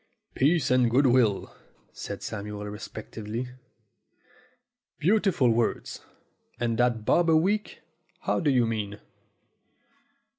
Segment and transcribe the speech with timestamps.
[0.33, 1.55] "Peace and good will,"
[1.93, 3.49] said Samuel reflectively.
[4.97, 6.03] "Beautiful words!
[6.59, 7.81] And that bob a week?
[8.21, 8.99] How do you mean?"